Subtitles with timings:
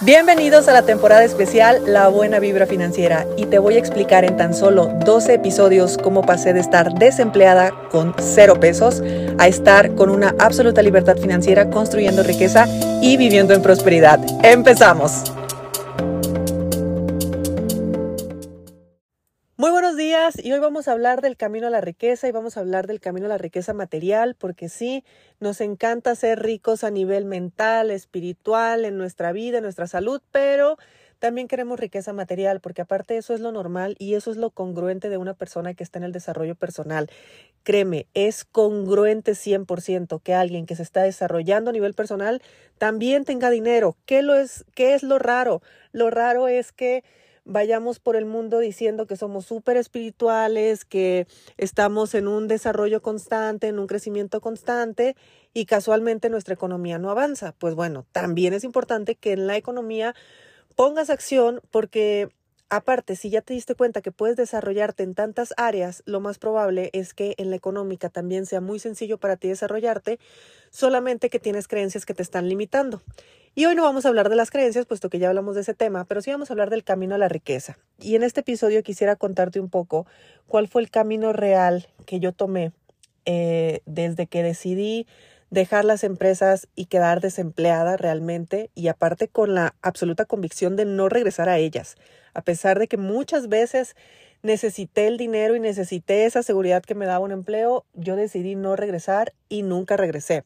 [0.00, 4.36] Bienvenidos a la temporada especial La Buena Vibra Financiera y te voy a explicar en
[4.36, 9.02] tan solo 12 episodios cómo pasé de estar desempleada con cero pesos
[9.38, 12.66] a estar con una absoluta libertad financiera construyendo riqueza
[13.02, 14.18] y viviendo en prosperidad.
[14.42, 15.22] ¡Empezamos!
[20.42, 22.98] Y hoy vamos a hablar del camino a la riqueza y vamos a hablar del
[22.98, 25.04] camino a la riqueza material porque sí,
[25.38, 30.78] nos encanta ser ricos a nivel mental, espiritual, en nuestra vida, en nuestra salud, pero
[31.18, 35.10] también queremos riqueza material porque aparte eso es lo normal y eso es lo congruente
[35.10, 37.10] de una persona que está en el desarrollo personal.
[37.62, 42.40] Créeme, es congruente 100% que alguien que se está desarrollando a nivel personal
[42.78, 43.98] también tenga dinero.
[44.06, 45.60] ¿Qué, lo es, qué es lo raro?
[45.92, 47.04] Lo raro es que
[47.44, 51.26] vayamos por el mundo diciendo que somos súper espirituales, que
[51.56, 55.16] estamos en un desarrollo constante, en un crecimiento constante
[55.52, 57.54] y casualmente nuestra economía no avanza.
[57.58, 60.14] Pues bueno, también es importante que en la economía
[60.76, 62.30] pongas acción porque
[62.70, 66.90] Aparte, si ya te diste cuenta que puedes desarrollarte en tantas áreas, lo más probable
[66.92, 70.18] es que en la económica también sea muy sencillo para ti desarrollarte,
[70.70, 73.00] solamente que tienes creencias que te están limitando.
[73.56, 75.74] Y hoy no vamos a hablar de las creencias, puesto que ya hablamos de ese
[75.74, 77.78] tema, pero sí vamos a hablar del camino a la riqueza.
[78.00, 80.06] Y en este episodio quisiera contarte un poco
[80.48, 82.72] cuál fue el camino real que yo tomé
[83.26, 85.06] eh, desde que decidí
[85.50, 91.08] dejar las empresas y quedar desempleada realmente y aparte con la absoluta convicción de no
[91.08, 91.94] regresar a ellas,
[92.34, 93.94] a pesar de que muchas veces
[94.42, 98.74] necesité el dinero y necesité esa seguridad que me daba un empleo, yo decidí no
[98.74, 100.42] regresar y nunca regresé.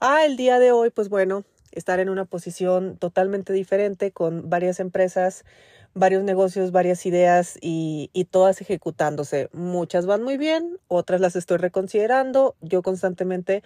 [0.00, 4.80] Ah, el día de hoy, pues bueno, estar en una posición totalmente diferente con varias
[4.80, 5.44] empresas,
[5.94, 9.48] varios negocios, varias ideas y, y, todas ejecutándose.
[9.52, 12.56] Muchas van muy bien, otras las estoy reconsiderando.
[12.60, 13.62] Yo constantemente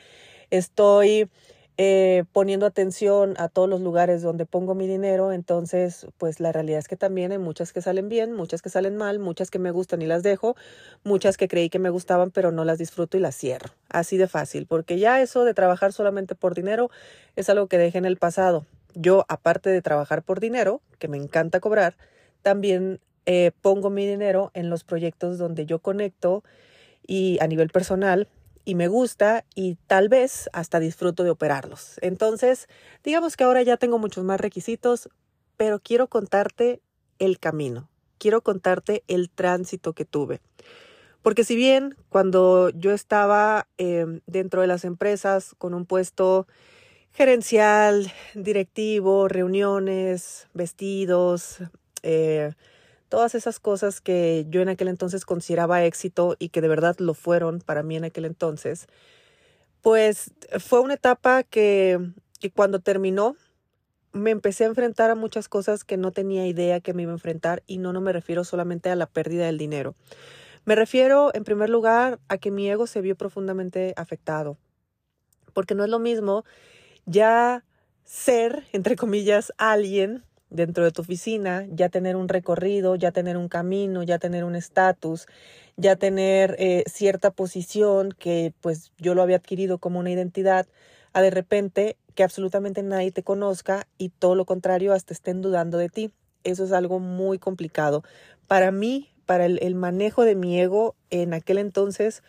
[0.50, 1.28] estoy
[1.76, 6.78] eh, poniendo atención a todos los lugares donde pongo mi dinero, entonces pues la realidad
[6.78, 9.72] es que también hay muchas que salen bien, muchas que salen mal, muchas que me
[9.72, 10.54] gustan y las dejo,
[11.02, 13.70] muchas que creí que me gustaban pero no las disfruto y las cierro.
[13.88, 16.90] Así de fácil, porque ya eso de trabajar solamente por dinero
[17.34, 18.66] es algo que dejé en el pasado.
[18.94, 21.96] Yo, aparte de trabajar por dinero, que me encanta cobrar,
[22.42, 26.44] también eh, pongo mi dinero en los proyectos donde yo conecto
[27.04, 28.28] y a nivel personal
[28.64, 31.98] y me gusta y tal vez hasta disfruto de operarlos.
[32.00, 32.68] Entonces,
[33.02, 35.08] digamos que ahora ya tengo muchos más requisitos,
[35.56, 36.80] pero quiero contarte
[37.18, 37.88] el camino,
[38.18, 40.40] quiero contarte el tránsito que tuve.
[41.22, 46.46] Porque si bien cuando yo estaba em, dentro de las empresas con un puesto
[47.12, 51.58] gerencial, directivo, reuniones, vestidos,
[52.02, 52.52] eh,
[53.14, 57.14] todas esas cosas que yo en aquel entonces consideraba éxito y que de verdad lo
[57.14, 58.88] fueron para mí en aquel entonces,
[59.82, 62.10] pues fue una etapa que,
[62.40, 63.36] que cuando terminó
[64.10, 67.14] me empecé a enfrentar a muchas cosas que no tenía idea que me iba a
[67.14, 69.94] enfrentar y no, no me refiero solamente a la pérdida del dinero.
[70.64, 74.58] Me refiero, en primer lugar, a que mi ego se vio profundamente afectado,
[75.52, 76.44] porque no es lo mismo
[77.06, 77.62] ya
[78.02, 83.48] ser, entre comillas, alguien dentro de tu oficina, ya tener un recorrido, ya tener un
[83.48, 85.26] camino, ya tener un estatus,
[85.76, 90.66] ya tener eh, cierta posición que pues yo lo había adquirido como una identidad,
[91.12, 95.78] a de repente que absolutamente nadie te conozca y todo lo contrario, hasta estén dudando
[95.78, 96.12] de ti.
[96.44, 98.02] Eso es algo muy complicado.
[98.46, 102.22] Para mí, para el, el manejo de mi ego en aquel entonces,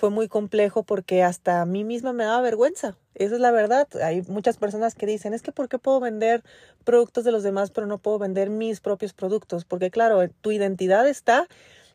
[0.00, 2.96] fue muy complejo porque hasta a mí misma me daba vergüenza.
[3.14, 3.86] Esa es la verdad.
[4.02, 6.42] Hay muchas personas que dicen, es que ¿por qué puedo vender
[6.84, 9.66] productos de los demás pero no puedo vender mis propios productos?
[9.66, 11.48] Porque claro, tu identidad está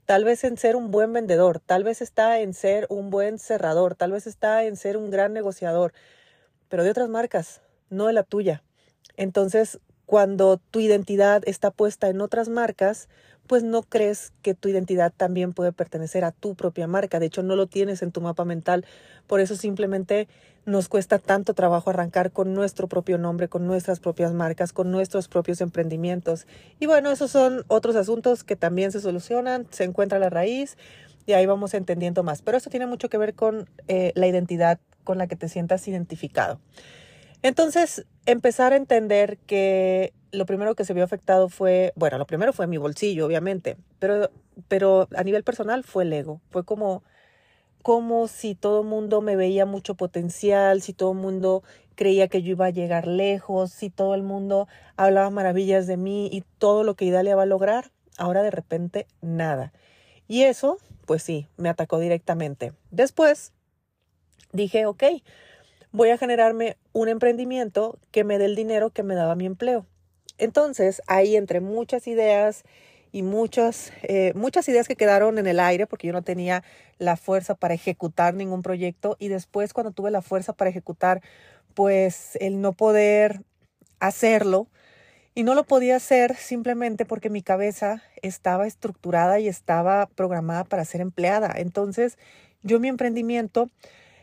[0.05, 3.95] tal vez en ser un buen vendedor, tal vez está en ser un buen cerrador,
[3.95, 5.91] tal vez está en ser un gran negociador,
[6.69, 8.61] pero de otras marcas, no de la tuya.
[9.17, 13.09] Entonces, cuando tu identidad está puesta en otras marcas,
[13.47, 17.19] pues no crees que tu identidad también puede pertenecer a tu propia marca.
[17.19, 18.85] De hecho, no lo tienes en tu mapa mental.
[19.27, 20.27] Por eso simplemente
[20.65, 25.27] nos cuesta tanto trabajo arrancar con nuestro propio nombre, con nuestras propias marcas, con nuestros
[25.27, 26.47] propios emprendimientos.
[26.79, 30.77] Y bueno, esos son otros asuntos que también se solucionan, se encuentra la raíz
[31.27, 32.41] y ahí vamos entendiendo más.
[32.41, 35.87] Pero eso tiene mucho que ver con eh, la identidad con la que te sientas
[35.87, 36.59] identificado.
[37.43, 42.53] Entonces, empezar a entender que lo primero que se vio afectado fue, bueno, lo primero
[42.53, 44.29] fue mi bolsillo, obviamente, pero,
[44.67, 46.41] pero a nivel personal fue el ego.
[46.49, 47.03] Fue como,
[47.81, 51.63] como si todo el mundo me veía mucho potencial, si todo el mundo
[51.95, 54.67] creía que yo iba a llegar lejos, si todo el mundo
[54.97, 59.07] hablaba maravillas de mí y todo lo que Idalia va a lograr, ahora de repente
[59.21, 59.71] nada.
[60.27, 62.73] Y eso, pues sí, me atacó directamente.
[62.91, 63.53] Después
[64.51, 65.03] dije, ok,
[65.95, 69.85] voy a generarme un emprendimiento que me dé el dinero que me daba mi empleo.
[70.37, 72.63] Entonces, ahí entre muchas ideas
[73.13, 76.63] y muchas, eh, muchas ideas que quedaron en el aire porque yo no tenía
[76.97, 81.21] la fuerza para ejecutar ningún proyecto y después cuando tuve la fuerza para ejecutar,
[81.73, 83.41] pues el no poder
[84.01, 84.67] hacerlo
[85.33, 90.83] y no lo podía hacer simplemente porque mi cabeza estaba estructurada y estaba programada para
[90.83, 91.53] ser empleada.
[91.55, 92.17] Entonces,
[92.63, 93.69] yo mi emprendimiento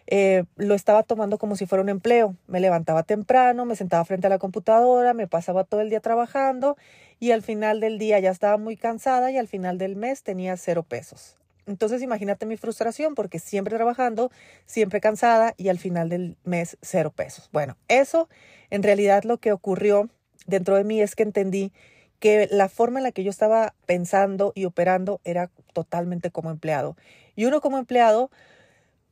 [0.07, 2.37] eh, lo estaba tomando como si fuera un empleo.
[2.47, 6.77] Me levantaba temprano, me sentaba frente a la computadora, me pasaba todo el día trabajando
[7.21, 10.57] y al final del día ya estaba muy cansada y al final del mes tenía
[10.57, 11.37] cero pesos.
[11.67, 14.31] Entonces imagínate mi frustración porque siempre trabajando,
[14.67, 17.49] siempre cansada y al final del mes cero pesos.
[17.53, 18.29] Bueno, eso
[18.71, 20.11] en realidad lo que ocurrió
[20.47, 21.73] dentro de mí es que entendí
[22.19, 26.97] que la forma en la que yo estaba pensando y operando era totalmente como empleado.
[27.35, 28.31] Y uno como empleado,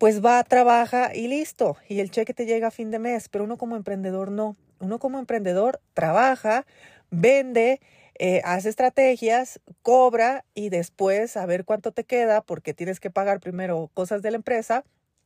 [0.00, 1.76] pues va, trabaja y listo.
[1.86, 4.56] Y el cheque te llega a fin de mes, pero uno como emprendedor no.
[4.78, 6.64] Uno como emprendedor trabaja,
[7.10, 7.82] vende,
[8.18, 13.40] eh, hace estrategias, cobra y después a ver cuánto te queda porque tienes que pagar
[13.40, 14.84] primero cosas de la empresa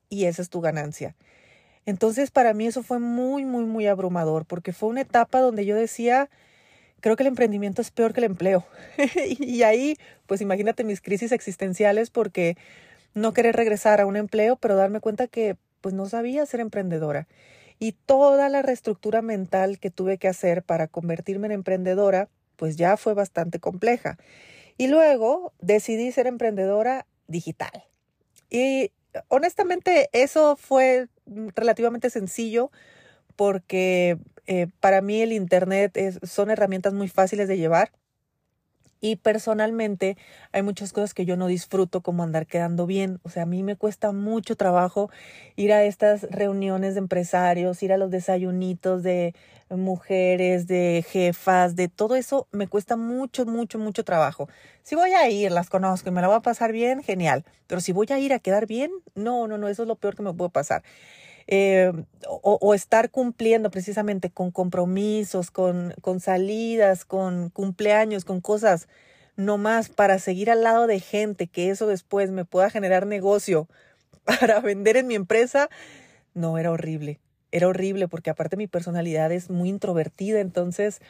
[0.09, 1.15] y esa es tu ganancia.
[1.87, 5.77] Entonces para mí eso fue muy, muy, muy abrumador porque fue una etapa donde yo
[5.77, 6.31] decía,
[6.99, 8.67] creo que el emprendimiento es peor que el empleo.
[9.39, 12.57] y ahí, pues imagínate mis crisis existenciales porque
[13.15, 17.27] no querer regresar a un empleo, pero darme cuenta que pues no sabía ser emprendedora.
[17.79, 22.97] Y toda la reestructura mental que tuve que hacer para convertirme en emprendedora pues ya
[22.97, 24.19] fue bastante compleja.
[24.79, 27.85] Y luego decidí ser emprendedora digital.
[28.51, 28.93] Y
[29.29, 31.09] honestamente eso fue
[31.55, 32.71] relativamente sencillo
[33.37, 37.93] porque eh, para mí el Internet son herramientas muy fáciles de llevar.
[39.05, 40.17] Y personalmente
[40.51, 43.21] hay muchas cosas que yo no disfruto como andar quedando bien.
[43.23, 45.11] O sea, a mí me cuesta mucho trabajo
[45.57, 49.35] ir a estas reuniones de empresarios, ir a los desayunitos de
[49.69, 52.49] mujeres, de jefas, de todo eso.
[52.51, 54.49] Me cuesta mucho, mucho, mucho trabajo.
[54.83, 57.45] Si voy a ir, las conozco y me la voy a pasar bien, genial.
[57.67, 60.17] Pero si voy a ir a quedar bien, no, no, no, eso es lo peor
[60.17, 60.83] que me puede pasar.
[61.47, 61.93] Eh,
[62.27, 68.89] o, estar cumpliendo precisamente con compromisos, con, con salidas, con cumpleaños, con cosas
[69.37, 73.69] no más para seguir al lado de gente que eso después me pueda generar negocio
[74.25, 75.69] para vender en mi empresa,
[76.35, 77.21] no, era horrible.
[77.53, 81.01] Era horrible porque aparte mi personalidad es muy introvertida, entonces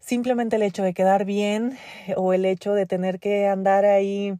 [0.00, 1.78] simplemente el hecho de quedar bien
[2.16, 4.34] o el hecho de tener que andar ahí,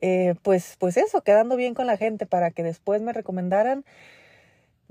[0.00, 3.84] eh, pues, pues eso, quedando bien con la gente para que después me recomendaran,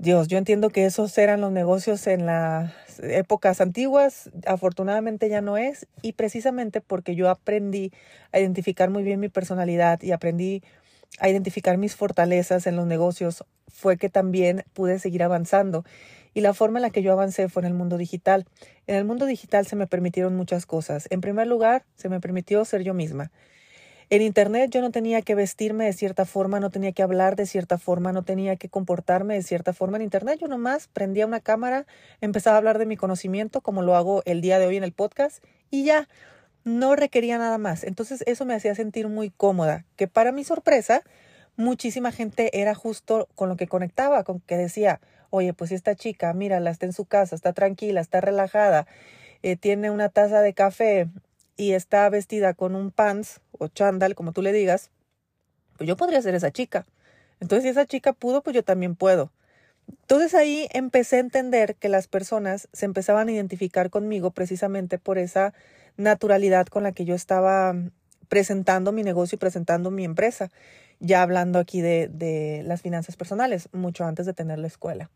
[0.02, 2.72] Dios, yo entiendo que esos eran los negocios en las
[3.04, 7.92] épocas antiguas, afortunadamente ya no es, y precisamente porque yo aprendí
[8.32, 10.64] a identificar muy bien mi personalidad y aprendí
[11.20, 15.84] a identificar mis fortalezas en los negocios, fue que también pude seguir avanzando.
[16.34, 18.44] Y la forma en la que yo avancé fue en el mundo digital.
[18.88, 21.06] En el mundo digital se me permitieron muchas cosas.
[21.10, 23.30] En primer lugar, se me permitió ser yo misma.
[24.12, 27.46] En Internet yo no tenía que vestirme de cierta forma, no tenía que hablar de
[27.46, 29.96] cierta forma, no tenía que comportarme de cierta forma.
[29.96, 31.86] En Internet yo nomás prendía una cámara,
[32.20, 34.92] empezaba a hablar de mi conocimiento, como lo hago el día de hoy en el
[34.92, 36.10] podcast, y ya
[36.62, 37.84] no requería nada más.
[37.84, 41.00] Entonces eso me hacía sentir muy cómoda, que para mi sorpresa,
[41.56, 45.00] muchísima gente era justo con lo que conectaba, con que decía,
[45.30, 48.86] oye, pues esta chica, mírala, está en su casa, está tranquila, está relajada,
[49.42, 51.08] eh, tiene una taza de café,
[51.56, 54.90] y está vestida con un pants o chandal, como tú le digas,
[55.76, 56.86] pues yo podría ser esa chica.
[57.40, 59.32] Entonces, si esa chica pudo, pues yo también puedo.
[59.88, 65.18] Entonces ahí empecé a entender que las personas se empezaban a identificar conmigo precisamente por
[65.18, 65.54] esa
[65.96, 67.74] naturalidad con la que yo estaba
[68.28, 70.50] presentando mi negocio y presentando mi empresa,
[71.00, 75.10] ya hablando aquí de, de las finanzas personales, mucho antes de tener la escuela.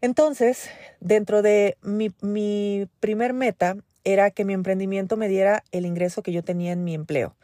[0.00, 0.68] Entonces,
[1.00, 6.32] dentro de mi, mi primer meta era que mi emprendimiento me diera el ingreso que
[6.32, 7.34] yo tenía en mi empleo.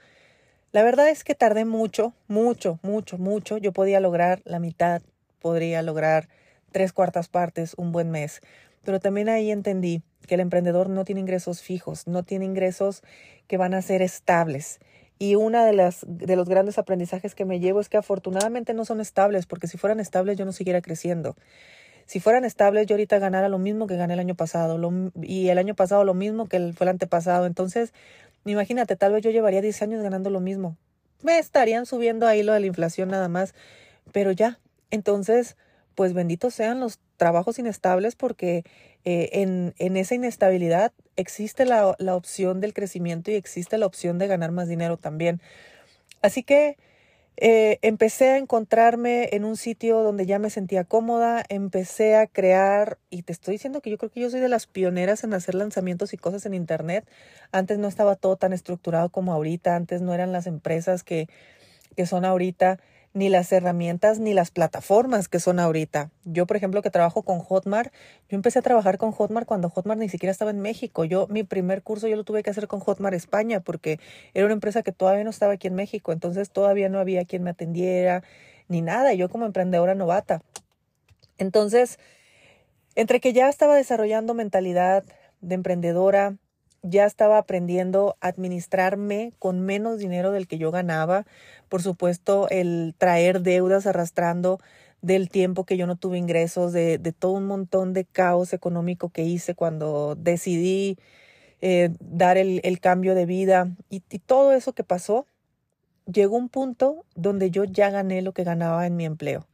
[0.72, 3.58] La verdad es que tardé mucho, mucho, mucho, mucho.
[3.58, 5.02] Yo podía lograr la mitad,
[5.40, 6.28] podría lograr
[6.70, 8.40] tres cuartas partes un buen mes.
[8.84, 13.02] Pero también ahí entendí que el emprendedor no tiene ingresos fijos, no tiene ingresos
[13.48, 14.78] que van a ser estables.
[15.18, 19.00] Y una de de los grandes aprendizajes que me llevo es que afortunadamente no son
[19.00, 21.36] estables, porque si fueran estables yo no siguiera creciendo.
[22.10, 24.80] Si fueran estables, yo ahorita ganara lo mismo que gané el año pasado
[25.22, 27.46] y el año pasado lo mismo que el, fue el antepasado.
[27.46, 27.92] Entonces,
[28.44, 30.76] imagínate, tal vez yo llevaría 10 años ganando lo mismo.
[31.22, 33.54] Me estarían subiendo ahí lo de la inflación nada más,
[34.10, 34.58] pero ya.
[34.90, 35.56] Entonces,
[35.94, 38.64] pues benditos sean los trabajos inestables porque
[39.04, 44.18] eh, en, en, esa inestabilidad existe la, la opción del crecimiento y existe la opción
[44.18, 45.40] de ganar más dinero también.
[46.22, 46.76] Así que
[47.36, 52.98] eh, empecé a encontrarme en un sitio donde ya me sentía cómoda, empecé a crear,
[53.08, 55.54] y te estoy diciendo que yo creo que yo soy de las pioneras en hacer
[55.54, 57.08] lanzamientos y cosas en Internet.
[57.52, 61.28] Antes no estaba todo tan estructurado como ahorita, antes no eran las empresas que,
[61.96, 62.78] que son ahorita
[63.12, 66.10] ni las herramientas ni las plataformas que son ahorita.
[66.24, 67.92] Yo, por ejemplo, que trabajo con Hotmart,
[68.28, 71.04] yo empecé a trabajar con Hotmart cuando Hotmart ni siquiera estaba en México.
[71.04, 73.98] Yo, mi primer curso yo lo tuve que hacer con Hotmart España porque
[74.34, 77.42] era una empresa que todavía no estaba aquí en México, entonces todavía no había quien
[77.42, 78.22] me atendiera
[78.68, 79.12] ni nada.
[79.14, 80.42] Yo como emprendedora novata.
[81.38, 81.98] Entonces,
[82.94, 85.04] entre que ya estaba desarrollando mentalidad
[85.40, 86.36] de emprendedora,
[86.82, 91.26] ya estaba aprendiendo a administrarme con menos dinero del que yo ganaba.
[91.68, 94.58] Por supuesto, el traer deudas arrastrando
[95.02, 99.22] del tiempo que yo no tuve ingresos, de, todo un montón de caos económico que
[99.22, 100.98] hice cuando decidí
[101.60, 105.26] eh, dar el, cambio de vida y, y todo eso que pasó,
[106.06, 109.46] llegó un punto donde yo ya gané lo que ganaba en mi empleo.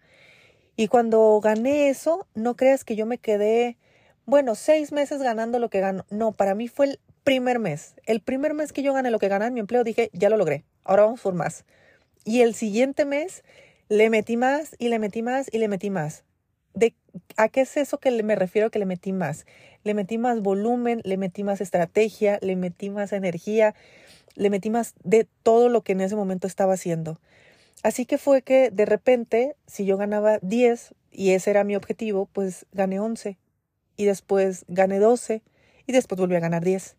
[0.76, 3.78] Y cuando gané eso, no creas que yo me quedé,
[4.26, 6.04] bueno, seis meses ganando lo que gano.
[6.10, 9.26] No, para mí fue el primer mes, el primer mes que yo gané lo que
[9.26, 11.64] ganaba en mi empleo, dije, ya lo logré, ahora vamos por más.
[12.24, 13.42] Y el siguiente mes
[13.88, 16.22] le metí más y le metí más y le metí más.
[16.72, 16.94] ¿De
[17.36, 19.44] ¿A qué es eso que me refiero que le metí más?
[19.82, 23.74] Le metí más volumen, le metí más estrategia, le metí más energía,
[24.36, 27.18] le metí más de todo lo que en ese momento estaba haciendo.
[27.82, 32.28] Así que fue que de repente, si yo ganaba 10 y ese era mi objetivo,
[32.32, 33.36] pues gané 11
[33.96, 35.42] y después gané 12
[35.88, 36.94] y después volví a ganar 10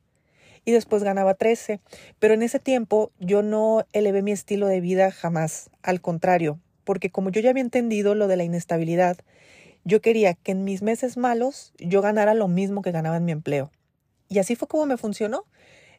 [0.67, 1.79] y después ganaba 13.
[2.19, 7.09] Pero en ese tiempo yo no elevé mi estilo de vida jamás, al contrario, porque
[7.09, 9.17] como yo ya había entendido lo de la inestabilidad,
[9.85, 13.31] yo quería que en mis meses malos yo ganara lo mismo que ganaba en mi
[13.31, 13.71] empleo.
[14.27, 15.45] Y así fue como me funcionó.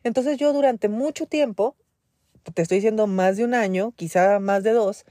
[0.05, 1.75] Entonces yo durante mucho tiempo,
[2.53, 5.07] te estoy diciendo más de un año, quizá más de dos,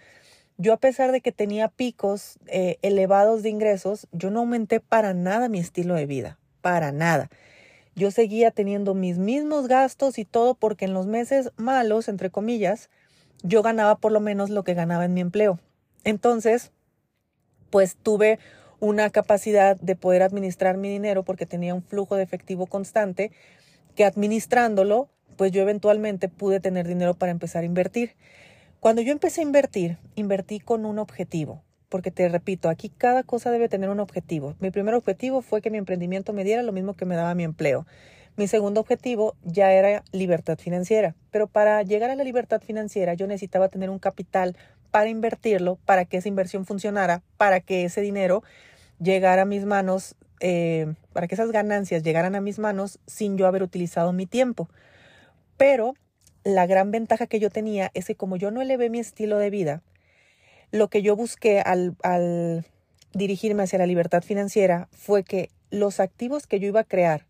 [0.59, 5.15] yo a pesar de que tenía picos eh, elevados de ingresos, yo no aumenté para
[5.15, 7.31] nada mi estilo de vida, para nada
[7.97, 12.91] yo seguía teniendo mis mismos gastos y todo porque en los meses malos, entre comillas,
[13.41, 15.59] yo ganaba por lo menos lo que ganaba en mi empleo.
[16.03, 16.71] Entonces,
[17.71, 18.37] pues tuve
[18.79, 23.31] una capacidad de poder administrar mi dinero porque tenía un flujo de efectivo constante
[23.95, 28.13] que administrándolo, pues yo eventualmente pude tener dinero para empezar a invertir.
[28.79, 33.51] Cuando yo empecé a invertir, invertí con un objetivo porque te repito, aquí cada cosa
[33.51, 34.55] debe tener un objetivo.
[34.59, 37.43] Mi primer objetivo fue que mi emprendimiento me diera lo mismo que me daba mi
[37.43, 37.85] empleo.
[38.35, 43.25] Mi segundo objetivo ya era libertad financiera, pero para llegar a la libertad financiera yo
[43.25, 44.55] necesitaba tener un capital
[44.91, 48.43] para invertirlo, para que esa inversión funcionara, para que ese dinero
[48.99, 53.47] llegara a mis manos, eh, para que esas ganancias llegaran a mis manos sin yo
[53.47, 54.69] haber utilizado mi tiempo.
[55.57, 55.95] Pero
[56.43, 59.49] la gran ventaja que yo tenía es que como yo no elevé mi estilo de
[59.49, 59.81] vida,
[60.71, 62.65] lo que yo busqué al,
[63.13, 67.25] dirigirme hacia la libertad financiera fue que los activos que yo iba a crear,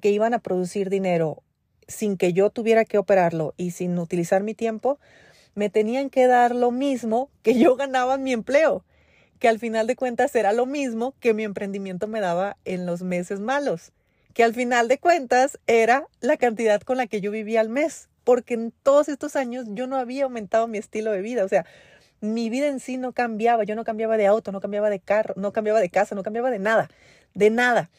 [0.00, 1.42] que iban a producir dinero
[1.88, 4.98] sin que yo tuviera que operarlo y sin utilizar mi tiempo,
[5.54, 8.84] me tenían que dar lo mismo que yo ganaba en mi empleo,
[9.38, 13.02] que al final de cuentas era lo mismo que mi emprendimiento me daba en los
[13.02, 13.92] meses malos,
[14.34, 18.08] que al final de cuentas era la cantidad con la que yo vivía al mes,
[18.24, 21.64] porque en todos estos años yo no había aumentado mi estilo de vida, o sea,
[22.20, 25.34] mi vida en sí no cambiaba, yo no cambiaba de auto, no cambiaba de carro,
[25.36, 26.88] no cambiaba de casa, no cambiaba de nada,
[27.34, 27.90] de nada.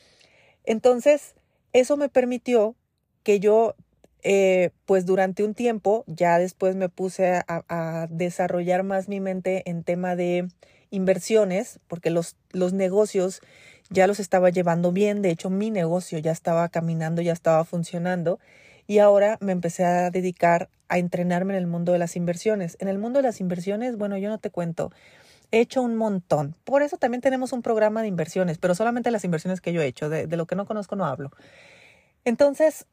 [0.64, 1.36] Entonces,
[1.74, 2.76] eso me permitió
[3.24, 3.76] que yo,
[4.24, 9.64] eh, pues durante un tiempo, ya después me puse a, a, desarrollar más mi mente
[9.70, 10.48] en tema de
[10.90, 13.42] inversiones, porque los, los negocios
[13.90, 18.40] ya los estaba llevando bien, de hecho mi negocio ya estaba caminando, ya estaba funcionando
[18.88, 22.78] y ahora me empecé a dedicar a entrenarme en el mundo de las inversiones.
[22.80, 24.92] En el mundo de las inversiones, bueno, yo no te cuento,
[25.52, 26.56] he hecho un montón.
[26.64, 29.88] Por eso también tenemos un programa de inversiones, pero solamente las inversiones que yo he
[29.88, 31.32] hecho, de, lo que no conozco no hablo.
[32.24, 32.86] Entonces,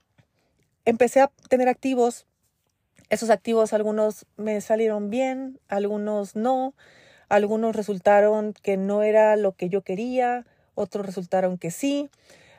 [0.84, 2.26] empecé a tener activos.
[3.10, 6.74] Esos activos, algunos me salieron bien, algunos no.
[7.28, 12.10] Algunos resultaron que no era lo que yo quería, otros resultaron que sí.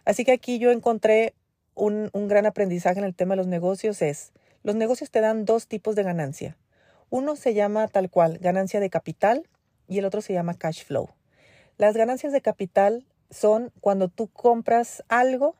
[0.06, 1.34] Así que aquí yo encontré
[1.76, 4.32] un, gran aprendizaje en el tema de los negocios es,
[4.64, 6.58] los negocios te dan dos tipos de ganancia.
[7.10, 9.48] Uno se llama tal cual ganancia de capital
[9.88, 11.10] y el otro se llama cash flow.
[11.78, 15.56] Las ganancias de capital son cuando tú compras algo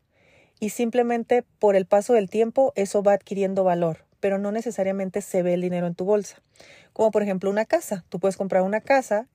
[0.60, 5.44] y simplemente por el paso del tiempo eso va adquiriendo valor, pero no necesariamente se
[5.44, 6.42] ve el dinero en tu bolsa.
[6.94, 8.06] Como por ejemplo una casa.
[8.10, 9.28] Tú puedes comprar una casa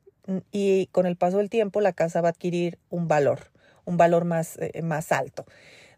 [0.50, 3.50] y con el paso del tiempo la casa va a adquirir un valor,
[3.84, 5.44] un valor más, eh, más alto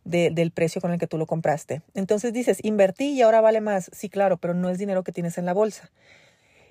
[0.05, 1.83] del precio con el que tú lo compraste.
[1.95, 3.91] Entonces dices, invertí y ahora vale más.
[3.93, 5.91] Sí, claro, pero no es dinero que tienes en la bolsa.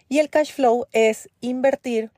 [0.10, 2.12] Y el cash flow es invertir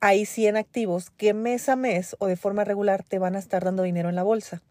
[0.00, 3.64] ahí 100 activos que mes a mes o de forma regular te van a estar
[3.64, 4.62] dando dinero en la bolsa.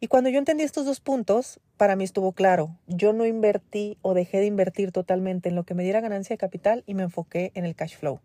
[0.00, 2.76] Y cuando yo entendí estos dos puntos, para mí estuvo claro.
[2.86, 6.38] Yo no invertí o dejé de invertir totalmente en lo que me diera ganancia de
[6.38, 8.20] capital y me enfoqué en el cash flow.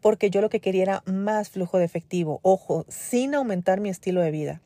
[0.00, 4.22] Porque yo lo que quería era más flujo de efectivo, ojo, sin aumentar mi estilo
[4.22, 4.62] de vida.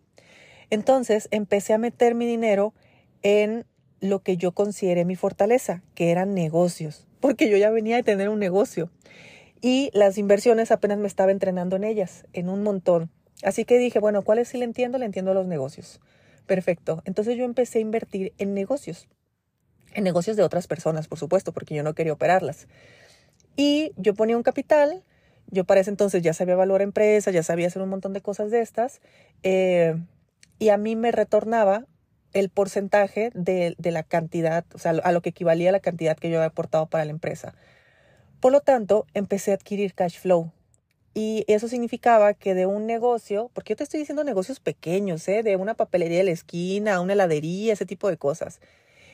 [0.70, 2.72] Entonces empecé a meter mi dinero
[3.22, 3.66] en
[4.00, 8.28] lo que yo consideré mi fortaleza, que eran negocios, porque yo ya venía de tener
[8.28, 8.90] un negocio
[9.60, 13.10] y las inversiones apenas me estaba entrenando en ellas, en un montón.
[13.42, 14.98] Así que dije, bueno, ¿cuáles sí le entiendo?
[14.98, 16.00] Le entiendo los negocios.
[16.46, 17.02] Perfecto.
[17.04, 19.08] Entonces yo empecé a invertir en negocios,
[19.94, 22.68] en negocios de otras personas, por supuesto, porque yo no quería operarlas.
[23.56, 25.02] Y yo ponía un capital,
[25.48, 28.50] yo para ese entonces ya sabía valorar empresas, ya sabía hacer un montón de cosas
[28.50, 29.00] de estas,
[29.42, 29.96] eh,
[30.60, 31.86] y a mí me retornaba
[32.32, 36.30] el porcentaje de, de, la cantidad, o sea, a lo que equivalía la cantidad que
[36.30, 37.54] yo había aportado para la empresa.
[38.38, 40.52] Por lo tanto, empecé a adquirir cash flow,
[41.12, 45.42] y eso significaba que de un negocio, porque yo te estoy diciendo negocios pequeños, ¿eh?
[45.42, 48.60] de una papelería de la esquina, una heladería, ese tipo de cosas.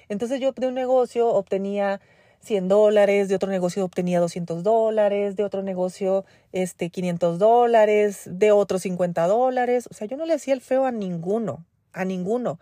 [0.09, 2.01] Entonces yo de un negocio obtenía
[2.41, 8.53] 100 dólares, de otro negocio obtenía 200 dólares, de otro negocio este, 500 dólares, de
[8.53, 9.89] otro 50 dólares.
[9.91, 12.61] O sea, yo no le hacía el feo a ninguno, a ninguno,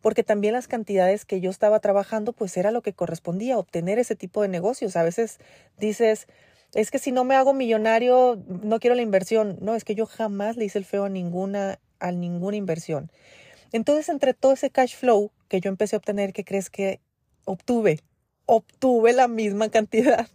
[0.00, 4.16] porque también las cantidades que yo estaba trabajando, pues era lo que correspondía, obtener ese
[4.16, 4.96] tipo de negocios.
[4.96, 5.38] A veces
[5.78, 6.26] dices,
[6.74, 9.58] es que si no me hago millonario, no quiero la inversión.
[9.60, 13.10] No, es que yo jamás le hice el feo a ninguna, a ninguna inversión.
[13.72, 17.00] Entonces, entre todo ese cash flow que yo empecé a obtener, ¿qué crees que
[17.44, 18.00] obtuve?
[18.46, 20.28] Obtuve la misma cantidad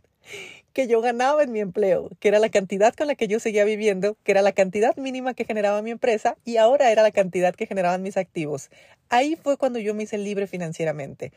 [0.73, 3.65] que yo ganaba en mi empleo, que era la cantidad con la que yo seguía
[3.65, 7.53] viviendo, que era la cantidad mínima que generaba mi empresa y ahora era la cantidad
[7.53, 8.69] que generaban mis activos.
[9.09, 11.33] Ahí fue cuando yo me hice libre financieramente.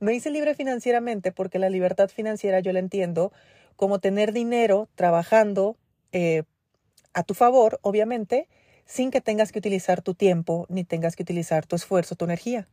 [0.00, 3.32] Me hice libre financieramente porque la libertad financiera yo la entiendo
[3.76, 5.76] como tener dinero trabajando
[6.12, 6.44] eh,
[7.12, 8.48] a tu favor, obviamente,
[8.86, 12.66] sin que tengas que utilizar tu tiempo ni tengas que utilizar tu esfuerzo, tu energía.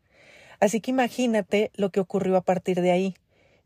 [0.60, 3.16] Así que imagínate lo que ocurrió a partir de ahí.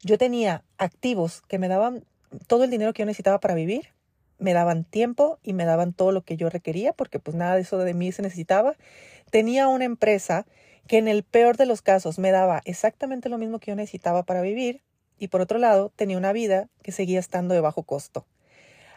[0.02, 2.06] Yo tenía activos que me daban
[2.48, 3.90] todo el dinero que yo necesitaba para vivir,
[4.38, 7.62] me daban tiempo y me daban todo lo que yo requería, porque pues nada de
[7.62, 8.76] eso de mí se necesitaba.
[9.30, 10.46] Tenía una empresa
[10.88, 14.24] que en el peor de los casos me daba exactamente lo mismo que yo necesitaba
[14.24, 14.82] para vivir
[15.20, 18.26] y por otro lado tenía una vida que seguía estando de bajo costo.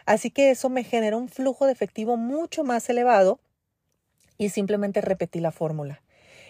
[0.05, 3.39] Así que eso me generó un flujo de efectivo mucho más elevado
[4.37, 6.02] y simplemente repetí la fórmula.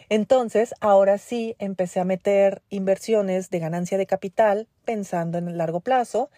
[0.10, 5.80] Entonces, ahora sí empecé a meter inversiones de ganancia de capital pensando en el largo
[5.80, 6.30] plazo,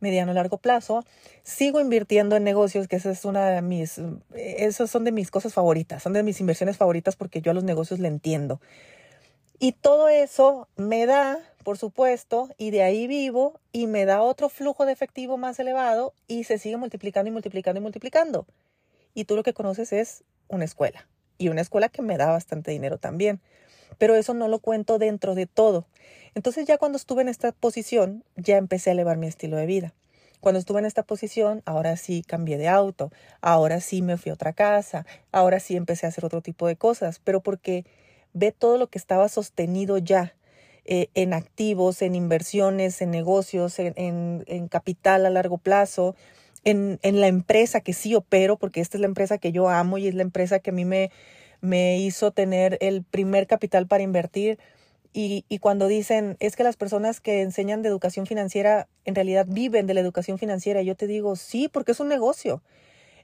[0.00, 1.04] mediano largo plazo.
[1.42, 4.00] Sigo invirtiendo en negocios, que esa es una de mis,
[4.34, 7.64] esas son de mis cosas favoritas, son de mis inversiones favoritas porque yo a los
[7.64, 8.60] negocios le entiendo.
[9.58, 14.48] Y todo eso me da por supuesto, y de ahí vivo y me da otro
[14.48, 18.46] flujo de efectivo más elevado y se sigue multiplicando y multiplicando y multiplicando.
[19.14, 21.06] Y tú lo que conoces es una escuela
[21.40, 23.40] y una escuela que me da bastante dinero también.
[23.98, 25.86] Pero eso no lo cuento dentro de todo.
[26.34, 29.94] Entonces ya cuando estuve en esta posición, ya empecé a elevar mi estilo de vida.
[30.40, 34.34] Cuando estuve en esta posición, ahora sí cambié de auto, ahora sí me fui a
[34.34, 37.84] otra casa, ahora sí empecé a hacer otro tipo de cosas, pero porque
[38.32, 40.34] ve todo lo que estaba sostenido ya
[40.86, 46.16] eh, en activos, en inversiones, en negocios, en, en, capital a largo plazo,
[46.64, 49.98] en, en, la empresa que sí opero, porque esta es la empresa que yo amo
[49.98, 51.10] y es la empresa que a mí me,
[51.60, 54.58] me hizo tener el primer capital para invertir.
[55.12, 59.46] Y, y, cuando dicen, es que las personas que enseñan de educación financiera en realidad
[59.48, 62.62] viven de la educación financiera, yo te digo, sí, porque es un negocio.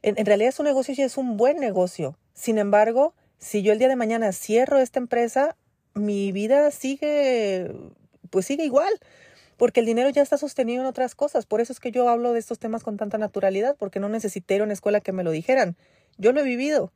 [0.03, 2.19] En, en realidad es un negocio y es un buen negocio.
[2.35, 5.57] Sin embargo, si yo el día de mañana cierro esta empresa,
[5.95, 7.73] mi vida sigue,
[8.31, 8.93] pues sigue igual,
[9.57, 11.47] porque el dinero ya está sostenido en otras cosas.
[11.47, 14.57] Por eso es que yo hablo de estos temas con tanta naturalidad, porque no necesité
[14.57, 15.77] ir a una escuela que me lo dijeran.
[16.19, 16.93] Yo lo he vivido.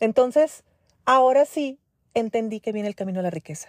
[0.00, 0.64] Entonces,
[1.04, 1.78] ahora sí
[2.14, 3.68] entendí que viene el camino a la riqueza.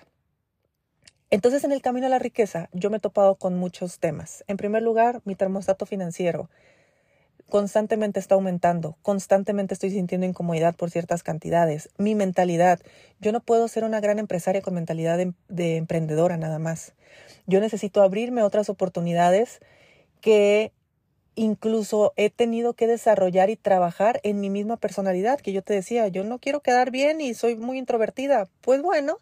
[1.29, 4.43] Entonces, en el camino a la riqueza, yo me he topado con muchos temas.
[4.47, 6.49] En primer lugar, mi termostato financiero
[7.53, 11.91] constantemente está aumentando, constantemente estoy sintiendo incomodidad por ciertas cantidades.
[11.99, 12.79] Mi mentalidad,
[13.19, 16.93] yo no puedo ser una gran empresaria con mentalidad de, emprendedora nada más.
[17.45, 19.59] Yo necesito abrirme otras oportunidades
[20.19, 20.71] que
[21.35, 26.07] incluso he tenido que desarrollar y trabajar en mi misma personalidad, que yo te decía,
[26.07, 28.47] yo no quiero quedar bien y soy muy introvertida.
[28.61, 29.19] Pues bueno,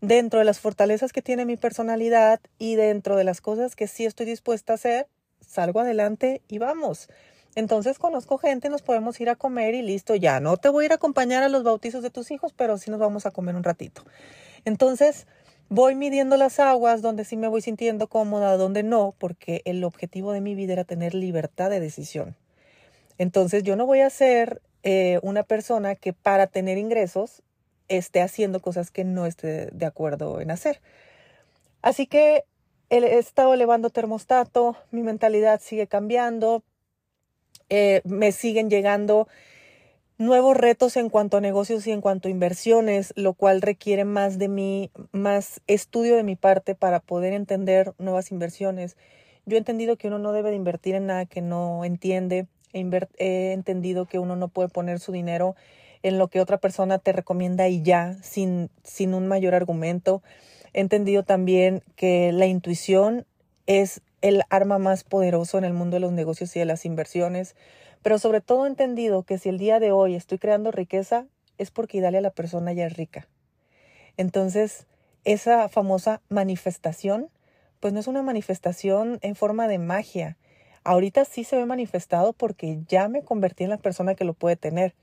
[0.00, 4.04] dentro de las fortalezas que tiene mi personalidad y dentro de las cosas que sí
[4.04, 5.06] estoy dispuesta a hacer,
[5.40, 7.08] salgo adelante y vamos.
[7.54, 10.40] Entonces conozco gente, nos podemos ir a comer y listo, ya.
[10.40, 12.90] No te voy a ir a acompañar a los bautizos de tus hijos, pero sí
[12.90, 14.04] nos vamos a comer un ratito.
[14.64, 15.26] Entonces,
[15.68, 20.32] voy midiendo las aguas, donde sí me voy sintiendo cómoda, donde no, porque el objetivo
[20.32, 22.36] de mi vida era tener libertad de decisión.
[23.18, 27.42] Entonces yo no voy a ser eh, una persona que para tener ingresos
[27.88, 30.80] esté haciendo cosas que no esté de acuerdo en hacer.
[31.82, 32.44] Así que
[32.90, 36.62] he estado elevando termostato, mi mentalidad sigue cambiando,
[37.74, 39.28] eh, me siguen llegando
[40.18, 44.38] nuevos retos en cuanto a negocios y en cuanto a inversiones, lo cual requiere más
[44.38, 48.98] de mí, más estudio de mi parte para poder entender nuevas inversiones.
[49.46, 52.46] Yo he entendido que uno no debe de invertir en nada que no entiende.
[52.74, 55.56] He, entendido que uno no puede poner su dinero
[56.02, 60.22] en lo que otra persona te recomienda y ya, sin, sin un mayor argumento.
[60.74, 63.24] He entendido también que la intuición
[63.64, 67.54] es el arma más poderoso en el mundo de los negocios y de las inversiones,
[68.02, 71.26] pero sobre todo he entendido que si el día de hoy estoy creando riqueza
[71.58, 73.28] es porque Idalia la persona ya es rica.
[74.16, 74.86] Entonces,
[75.24, 77.28] esa famosa manifestación,
[77.80, 80.36] pues no es una manifestación en forma de magia.
[80.84, 84.56] Ahorita sí se ve manifestado porque ya me convertí en la persona que lo puede
[84.56, 84.94] tener.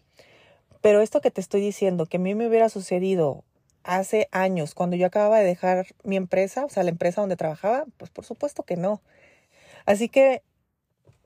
[0.81, 3.43] Pero esto que te estoy diciendo, que a mí me hubiera sucedido
[3.89, 7.85] hace años, cuando yo acababa de dejar mi empresa, o sea, la empresa donde trabajaba,
[7.97, 9.01] pues por supuesto que no.
[9.85, 10.43] Así que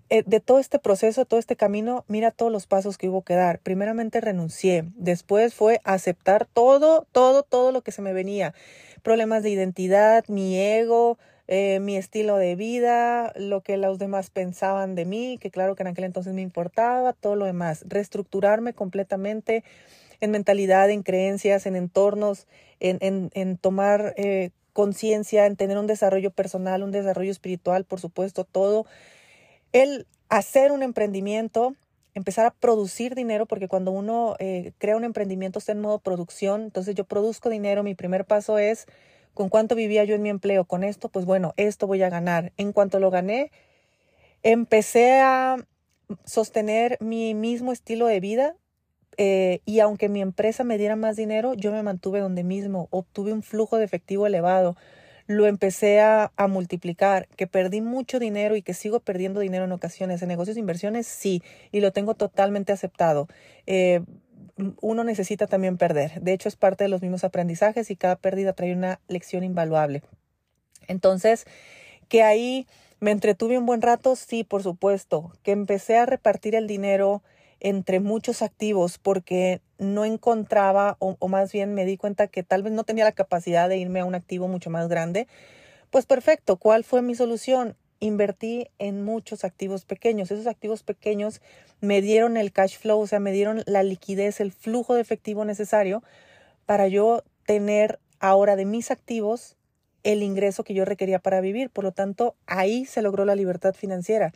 [0.09, 3.35] eh, de todo este proceso, todo este camino, mira todos los pasos que hubo que
[3.35, 3.59] dar.
[3.59, 8.53] Primeramente renuncié, después fue aceptar todo, todo, todo lo que se me venía.
[9.01, 14.95] Problemas de identidad, mi ego, eh, mi estilo de vida, lo que los demás pensaban
[14.95, 17.83] de mí, que claro que en aquel entonces me importaba, todo lo demás.
[17.87, 19.65] Reestructurarme completamente
[20.23, 22.47] en mentalidad, en creencias, en entornos,
[22.79, 27.99] en, en, en tomar eh, conciencia, en tener un desarrollo personal, un desarrollo espiritual, por
[27.99, 28.85] supuesto, todo.
[29.73, 31.75] El hacer un emprendimiento,
[32.13, 36.61] empezar a producir dinero, porque cuando uno eh, crea un emprendimiento está en modo producción,
[36.61, 38.85] entonces yo produzco dinero, mi primer paso es
[39.33, 42.53] con cuánto vivía yo en mi empleo, con esto, pues bueno, esto voy a ganar.
[42.55, 43.51] En cuanto lo gané,
[44.41, 45.57] empecé a
[46.23, 48.55] sostener mi mismo estilo de vida,
[49.17, 53.33] eh, y aunque mi empresa me diera más dinero, yo me mantuve donde mismo, obtuve
[53.33, 54.75] un flujo de efectivo elevado,
[55.27, 60.21] lo empecé a, multiplicar, que perdí mucho dinero y que sigo perdiendo dinero en ocasiones.
[60.21, 63.27] En negocios e inversiones sí, y lo tengo totalmente aceptado.
[63.65, 64.01] Eh,
[64.81, 66.21] uno necesita también perder.
[66.21, 70.03] De hecho, es parte de los mismos aprendizajes y cada pérdida trae una lección invaluable.
[70.87, 71.45] Entonces,
[72.09, 72.67] que ahí
[72.99, 75.31] me entretuve un buen rato, sí, por supuesto.
[75.43, 77.23] Que empecé a repartir el dinero
[77.63, 82.73] entre muchos activos porque no encontraba o, más bien me di cuenta que tal vez
[82.73, 85.27] no tenía la capacidad de irme a un activo mucho más grande.
[85.89, 87.75] Pues perfecto, ¿cuál fue mi solución?
[87.99, 90.29] Invertí en muchos activos pequeños.
[90.29, 91.41] Esos activos pequeños
[91.79, 95.45] me dieron el cash flow, o sea, me dieron la liquidez, el flujo de efectivo
[95.45, 96.03] necesario
[96.65, 99.55] para yo tener ahora de mis activos
[100.03, 101.69] el ingreso que yo requería para vivir.
[101.69, 104.33] Por lo tanto, ahí se logró la libertad financiera.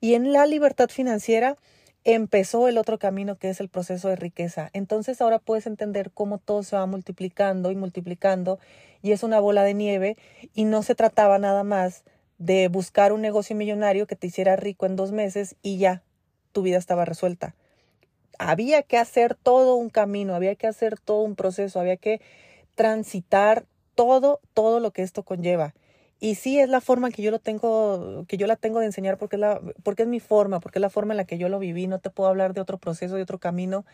[0.00, 1.56] Y en la libertad financiera,
[2.04, 4.70] empezó el otro camino que es el proceso de riqueza.
[4.74, 8.58] Entonces ahora puedes entender cómo todo se va multiplicando y multiplicando
[9.02, 10.16] y es una bola de nieve
[10.54, 12.04] y no se trataba nada más
[12.38, 16.02] de buscar un negocio millonario que te hiciera rico en dos meses y ya
[16.52, 17.54] tu vida estaba resuelta.
[18.38, 22.20] Había que hacer todo un camino, había que hacer todo un proceso, había que
[22.74, 23.64] transitar
[23.94, 25.74] todo, todo lo que esto conlleva.
[26.24, 29.18] Y sí es la forma que yo lo tengo, que yo la tengo de enseñar
[29.18, 31.50] porque es, la, porque es mi forma, porque es la forma en la que yo
[31.50, 31.86] lo viví.
[31.86, 33.84] No te puedo hablar de otro proceso, de otro camino,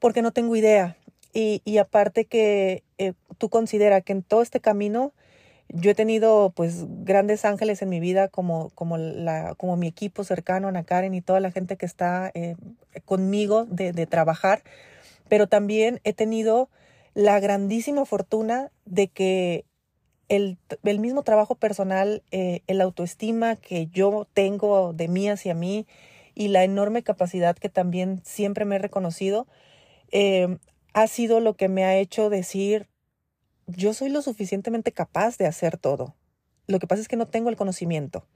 [0.00, 0.96] porque no tengo idea.
[1.32, 5.12] Y, aparte que eh, tú considera que en todo este camino
[5.68, 10.24] yo he tenido pues grandes ángeles en mi vida como, como, la, como mi equipo
[10.24, 12.56] cercano, Ana Karen y toda la gente que está eh,
[13.04, 14.64] conmigo de trabajar,
[15.28, 16.68] pero también he tenido
[17.14, 19.66] la grandísima fortuna de que
[20.36, 20.58] el,
[20.98, 25.86] mismo trabajo personal, eh, el autoestima que yo tengo de mí hacia mí
[26.34, 29.46] y la enorme capacidad que también siempre me he reconocido,
[30.10, 30.58] eh,
[30.92, 32.88] ha sido lo que me ha hecho decir,
[33.66, 36.14] yo soy lo suficientemente capaz de hacer todo.
[36.66, 38.26] Lo que pasa es que no tengo el conocimiento.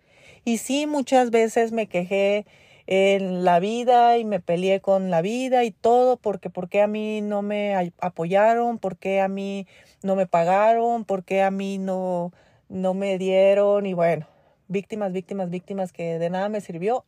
[0.45, 2.47] Y sí, muchas veces me quejé
[2.91, 6.87] en la vida y me peleé con la vida y todo porque por qué a
[6.87, 9.67] mí no me apoyaron, por qué a mí
[10.03, 12.33] no me pagaron, por qué a mí no,
[12.71, 14.27] no me dieron y bueno,
[14.69, 17.05] víctimas, víctimas, víctimas que de nada me sirvió.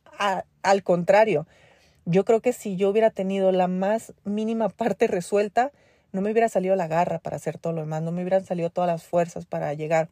[0.61, 1.47] al contrario,
[2.05, 5.71] yo creo que si yo hubiera tenido la más mínima parte resuelta,
[6.11, 8.69] no me hubiera salido la garra para hacer todo lo demás, no me hubieran salido
[8.69, 10.09] todas las fuerzas para llegar.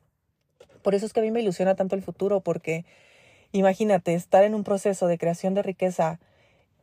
[0.81, 2.85] Por eso es que a mí me ilusiona tanto el futuro, porque
[3.51, 6.19] Imagínate estar en un proceso de creación de riqueza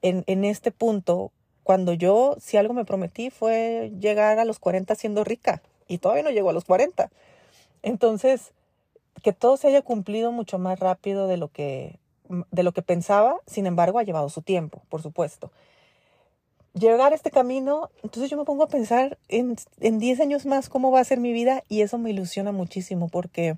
[0.02, 5.24] en, este punto, cuando yo, si algo me prometí, fue llegar a los 40 siendo
[5.24, 7.10] rica y todavía no llego a los 40.
[7.82, 8.52] Entonces,
[9.22, 11.98] que todo se haya cumplido mucho más rápido de lo que,
[12.50, 15.50] de lo que pensaba, sin embargo, ha llevado su tiempo, por supuesto.
[16.74, 20.68] Llegar a este camino, entonces yo me pongo a pensar en, en 10 años más
[20.68, 23.56] cómo va a ser mi vida y eso me ilusiona muchísimo porque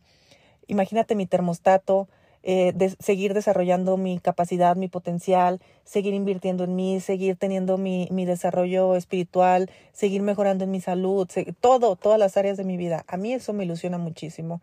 [0.68, 2.08] imagínate mi termostato,
[2.42, 8.08] eh, de seguir desarrollando mi capacidad, mi potencial, seguir invirtiendo en mí, seguir teniendo mi,
[8.10, 11.28] mi desarrollo espiritual, seguir mejorando en mi salud,
[11.60, 13.04] todo, todas las áreas de mi vida.
[13.08, 14.62] A mí eso me ilusiona muchísimo.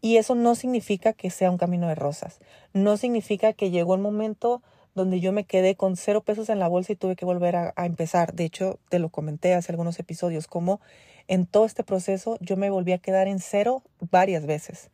[0.00, 2.40] Y eso no significa que sea un camino de rosas.
[2.72, 4.60] No significa que llegó el momento
[4.94, 7.72] donde yo me quedé con cero pesos en la bolsa y tuve que volver a,
[7.76, 8.34] a, empezar.
[8.34, 10.80] De hecho, te lo comenté hace algunos episodios, como
[11.26, 14.90] en todo este proceso yo me volví a quedar en cero varias veces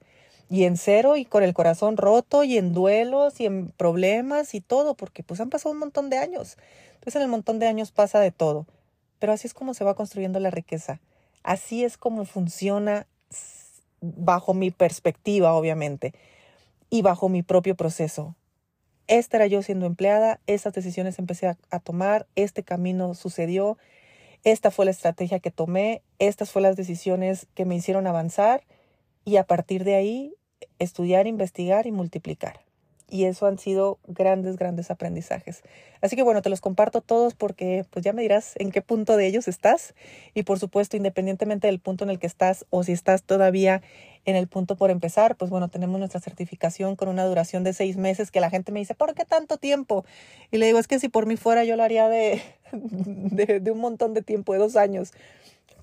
[0.50, 4.60] y en cero y con el corazón roto y en duelos y en problemas y
[4.60, 6.58] todo, porque pues han pasado un montón de años.
[6.94, 8.66] Entonces en el montón de años pasa de todo.
[9.20, 11.00] Pero así es como se va construyendo la riqueza.
[11.44, 13.06] Así es como funciona
[14.00, 16.14] bajo mi perspectiva, obviamente,
[16.90, 18.34] y bajo mi propio proceso.
[19.06, 23.78] Esta era yo siendo empleada, estas decisiones empecé a, a tomar, este camino sucedió,
[24.42, 28.62] esta fue la estrategia que tomé, estas fueron las decisiones que me hicieron avanzar
[29.24, 30.34] y a partir de ahí
[30.78, 32.60] estudiar, investigar y multiplicar.
[33.08, 35.62] Y eso han sido grandes, grandes aprendizajes.
[36.00, 39.16] Así que bueno, te los comparto todos porque pues ya me dirás en qué punto
[39.16, 39.94] de ellos estás.
[40.32, 43.82] Y por supuesto, independientemente del punto en el que estás o si estás todavía
[44.26, 47.96] en el punto por empezar, pues bueno, tenemos nuestra certificación con una duración de seis
[47.96, 50.04] meses que la gente me dice, ¿por qué tanto tiempo?
[50.52, 52.40] Y le digo, es que si por mí fuera yo lo haría de,
[52.72, 55.12] de, de un montón de tiempo, de dos años.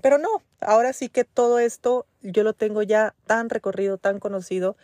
[0.01, 0.29] Pero no,
[0.61, 4.77] ahora sí que todo esto yo lo tengo ya tan recorrido, tan conocido,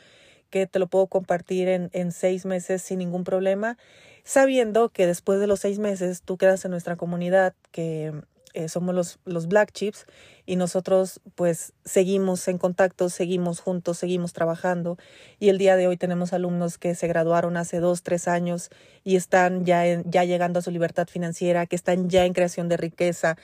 [0.49, 3.77] que te lo puedo compartir en, en seis meses sin ningún problema,
[4.23, 8.13] sabiendo que después de los seis meses tú quedas en nuestra comunidad, que
[8.53, 10.05] eh, somos los, los Black Chips
[10.45, 14.97] y nosotros pues seguimos en contacto, seguimos juntos, seguimos trabajando
[15.39, 18.69] y el día de hoy tenemos alumnos que se graduaron hace dos, tres años
[19.03, 22.77] y están ya, ya llegando a su libertad financiera, que están ya en creación de
[22.77, 23.37] riqueza,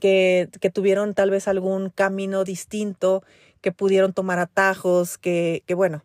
[0.00, 3.22] que, que tuvieron tal vez algún camino distinto,
[3.60, 6.04] que pudieron tomar atajos, que, que bueno,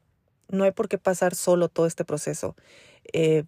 [0.49, 2.55] no hay por qué pasar solo todo este proceso.
[3.13, 3.43] Eh,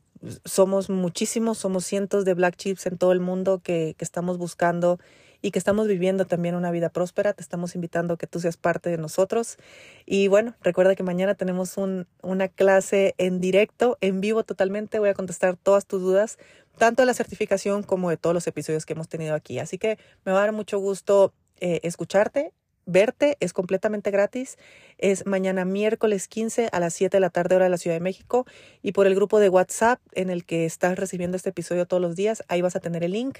[0.45, 4.99] somos muchísimos, somos cientos de black chips en todo el mundo que, que, estamos buscando
[5.41, 7.34] y que estamos viviendo también una vida próspera.
[7.34, 9.58] Te estamos invitando a que tú seas parte de nosotros.
[10.05, 14.99] Y bueno, recuerda que mañana tenemos un, una clase en directo, en vivo totalmente.
[14.99, 16.38] Voy a contestar todas tus dudas,
[16.77, 19.60] tanto de la certificación como de todos los episodios que hemos tenido aquí.
[19.60, 22.53] Así que me va a dar mucho gusto eh, escucharte
[22.91, 24.58] verte, es completamente gratis.
[24.97, 28.02] Es mañana miércoles 15 a las 7 de la tarde hora de la Ciudad de
[28.02, 28.45] México
[28.82, 32.15] y por el grupo de WhatsApp en el que estás recibiendo este episodio todos los
[32.15, 33.39] días, ahí vas a tener el link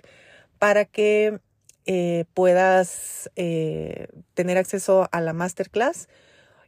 [0.57, 1.39] para que
[1.85, 6.07] eh, puedas eh, tener acceso a la masterclass.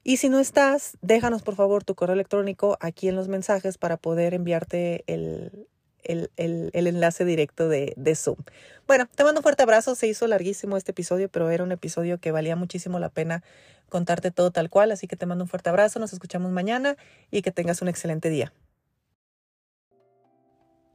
[0.04, 3.98] Y si no estás, déjanos por favor tu correo electrónico aquí en los mensajes para
[3.98, 5.68] poder enviarte el,
[6.04, 8.38] el, el, enlace directo de, de, Zoom.
[8.88, 9.96] Bueno, te mando un fuerte abrazo.
[9.96, 13.44] Se hizo larguísimo este episodio, pero era un episodio que valía muchísimo la pena
[13.90, 14.92] contarte todo tal cual.
[14.92, 16.00] Así que te mando un fuerte abrazo.
[16.00, 16.98] Nos escuchamos mañana
[17.30, 18.54] y que tengas un excelente día.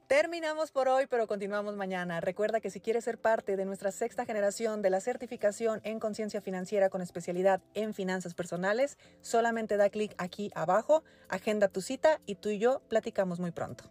[0.09, 2.21] Terminamos por hoy, pero continuamos mañana.
[2.21, 6.41] Recuerda que si quieres ser parte de nuestra sexta generación de la certificación en conciencia
[6.41, 12.37] financiera con especialidad en finanzas personales, solamente da clic aquí abajo, agenda tu cita y
[12.37, 13.91] tú y yo platicamos muy pronto.